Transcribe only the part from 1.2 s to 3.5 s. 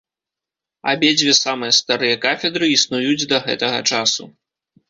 самыя старыя кафедры існуюць да